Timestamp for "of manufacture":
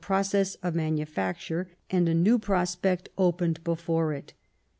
0.63-1.67